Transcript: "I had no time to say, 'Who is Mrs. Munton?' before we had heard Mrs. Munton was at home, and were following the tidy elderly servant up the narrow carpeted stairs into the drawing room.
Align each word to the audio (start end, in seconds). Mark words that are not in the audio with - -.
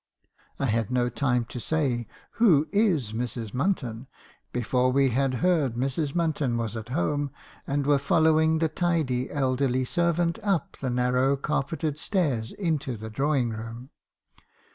"I 0.57 0.65
had 0.65 0.89
no 0.89 1.09
time 1.09 1.45
to 1.45 1.59
say, 1.59 2.07
'Who 2.39 2.67
is 2.71 3.13
Mrs. 3.13 3.51
Munton?' 3.53 4.07
before 4.51 4.91
we 4.91 5.09
had 5.11 5.35
heard 5.45 5.75
Mrs. 5.75 6.15
Munton 6.15 6.57
was 6.57 6.75
at 6.75 6.89
home, 6.89 7.29
and 7.67 7.85
were 7.85 7.99
following 7.99 8.57
the 8.57 8.67
tidy 8.67 9.29
elderly 9.29 9.85
servant 9.85 10.39
up 10.41 10.75
the 10.81 10.89
narrow 10.89 11.37
carpeted 11.37 11.99
stairs 11.99 12.51
into 12.53 12.97
the 12.97 13.11
drawing 13.11 13.51
room. 13.51 13.91